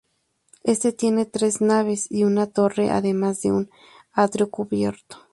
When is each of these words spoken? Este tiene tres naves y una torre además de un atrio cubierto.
Este 0.63 0.93
tiene 0.93 1.25
tres 1.27 1.61
naves 1.61 2.07
y 2.11 2.23
una 2.23 2.47
torre 2.47 2.89
además 2.89 3.39
de 3.43 3.51
un 3.51 3.69
atrio 4.11 4.49
cubierto. 4.49 5.27